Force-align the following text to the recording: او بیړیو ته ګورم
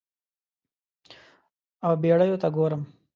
او 1.85 1.93
بیړیو 2.01 2.41
ته 2.41 2.47
ګورم 2.55 2.81